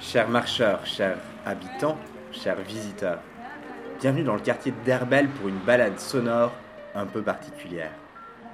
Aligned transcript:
Chers 0.00 0.28
marcheurs, 0.28 0.84
chers 0.84 1.18
habitants, 1.46 1.96
chers 2.32 2.60
visiteurs, 2.62 3.20
bienvenue 4.00 4.24
dans 4.24 4.34
le 4.34 4.40
quartier 4.40 4.72
d'Herbel 4.84 5.28
pour 5.28 5.48
une 5.48 5.58
balade 5.58 6.00
sonore 6.00 6.52
un 6.96 7.06
peu 7.06 7.22
particulière. 7.22 7.92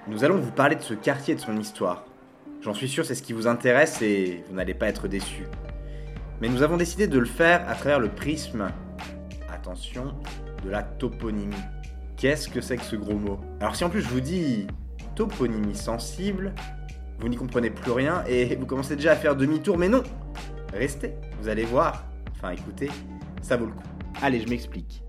Nous 0.07 0.23
allons 0.23 0.37
vous 0.37 0.51
parler 0.51 0.77
de 0.77 0.83
ce 0.83 0.93
quartier 0.93 1.33
et 1.33 1.37
de 1.37 1.41
son 1.41 1.57
histoire. 1.57 2.05
J'en 2.61 2.75
suis 2.75 2.89
sûr, 2.89 3.07
c'est 3.07 3.15
ce 3.15 3.23
qui 3.23 3.33
vous 3.33 3.47
intéresse 3.47 4.03
et 4.03 4.45
vous 4.49 4.55
n'allez 4.55 4.75
pas 4.75 4.89
être 4.89 5.09
déçus. 5.09 5.47
Mais 6.43 6.49
nous 6.49 6.63
avons 6.63 6.77
décidé 6.77 7.07
de 7.07 7.19
le 7.19 7.25
faire 7.25 7.67
à 7.69 7.75
travers 7.75 8.01
le 8.01 8.09
prisme, 8.09 8.71
attention, 9.51 10.15
de 10.63 10.69
la 10.69 10.83
toponymie. 10.83 11.55
Qu'est-ce 12.19 12.49
que 12.49 12.61
c'est 12.61 12.77
que 12.77 12.85
ce 12.85 12.97
gros 12.97 13.17
mot? 13.17 13.41
Alors 13.61 13.77
si 13.77 13.85
en 13.85 13.89
plus 13.89 14.03
je 14.03 14.09
vous 14.09 14.21
dis 14.21 14.67
toponymie 15.17 15.75
sensible, 15.75 16.55
vous 17.19 17.29
n'y 17.29 17.37
comprenez 17.37 17.71
plus 17.71 17.91
rien 17.91 18.23
et 18.29 18.55
vous 18.61 18.67
commencez 18.67 18.95
déjà 18.95 19.13
à 19.13 19.17
faire 19.17 19.35
demi-tour, 19.35 19.79
mais 19.79 19.89
non 19.89 20.03
Restez, 20.73 21.15
vous 21.41 21.49
allez 21.49 21.65
voir, 21.65 22.07
enfin 22.33 22.51
écoutez, 22.51 22.91
ça 23.43 23.57
vaut 23.57 23.67
le 23.67 23.73
coup. 23.73 23.83
Allez, 24.23 24.41
je 24.41 24.49
m'explique. 24.49 25.03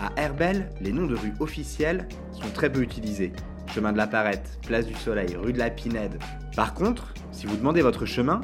À 0.00 0.12
Herbel, 0.20 0.70
les 0.80 0.92
noms 0.92 1.06
de 1.06 1.14
rues 1.14 1.34
officiels 1.40 2.08
sont 2.32 2.50
très 2.52 2.70
peu 2.70 2.82
utilisés. 2.82 3.32
Chemin 3.72 3.92
de 3.92 3.96
la 3.96 4.06
Parette, 4.06 4.58
Place 4.66 4.86
du 4.86 4.94
Soleil, 4.94 5.34
rue 5.36 5.52
de 5.52 5.58
la 5.58 5.70
Pinède. 5.70 6.18
Par 6.54 6.74
contre, 6.74 7.14
si 7.32 7.46
vous 7.46 7.56
demandez 7.56 7.82
votre 7.82 8.06
chemin, 8.06 8.40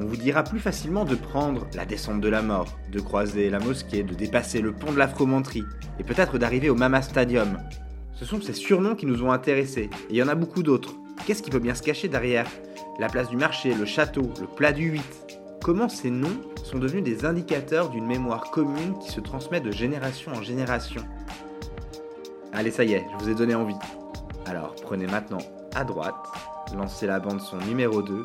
on 0.00 0.04
vous 0.04 0.16
dira 0.16 0.42
plus 0.42 0.60
facilement 0.60 1.04
de 1.04 1.14
prendre 1.14 1.66
la 1.74 1.84
descente 1.84 2.20
de 2.20 2.28
la 2.28 2.42
mort, 2.42 2.78
de 2.90 3.00
croiser 3.00 3.50
la 3.50 3.58
mosquée, 3.58 4.02
de 4.02 4.14
dépasser 4.14 4.60
le 4.60 4.72
pont 4.72 4.92
de 4.92 4.98
la 4.98 5.08
fromenterie, 5.08 5.64
et 5.98 6.04
peut-être 6.04 6.38
d'arriver 6.38 6.70
au 6.70 6.74
Mama 6.74 7.02
Stadium. 7.02 7.58
Ce 8.22 8.28
sont 8.28 8.40
ces 8.40 8.52
surnoms 8.52 8.94
qui 8.94 9.06
nous 9.06 9.24
ont 9.24 9.32
intéressés, 9.32 9.90
et 10.08 10.10
il 10.10 10.14
y 10.14 10.22
en 10.22 10.28
a 10.28 10.36
beaucoup 10.36 10.62
d'autres. 10.62 10.94
Qu'est-ce 11.26 11.42
qui 11.42 11.50
peut 11.50 11.58
bien 11.58 11.74
se 11.74 11.82
cacher 11.82 12.06
derrière? 12.06 12.46
La 13.00 13.08
place 13.08 13.28
du 13.28 13.36
marché, 13.36 13.74
le 13.74 13.84
château, 13.84 14.30
le 14.40 14.46
plat 14.46 14.70
du 14.70 14.90
8 14.90 15.38
Comment 15.60 15.88
ces 15.88 16.08
noms 16.08 16.40
sont 16.62 16.78
devenus 16.78 17.02
des 17.02 17.24
indicateurs 17.24 17.88
d'une 17.88 18.06
mémoire 18.06 18.52
commune 18.52 18.96
qui 19.00 19.10
se 19.10 19.18
transmet 19.18 19.60
de 19.60 19.72
génération 19.72 20.30
en 20.30 20.40
génération? 20.40 21.02
Allez, 22.52 22.70
ça 22.70 22.84
y 22.84 22.92
est, 22.92 23.04
je 23.10 23.24
vous 23.24 23.30
ai 23.30 23.34
donné 23.34 23.56
envie. 23.56 23.74
Alors 24.46 24.76
prenez 24.76 25.08
maintenant 25.08 25.42
à 25.74 25.82
droite, 25.82 26.14
lancez 26.76 27.08
la 27.08 27.18
bande 27.18 27.40
son 27.40 27.56
numéro 27.56 28.02
2 28.02 28.22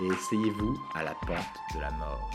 et 0.00 0.06
essayez-vous 0.06 0.76
à 0.96 1.04
la 1.04 1.14
pente 1.24 1.76
de 1.76 1.80
la 1.82 1.92
mort. 1.92 2.30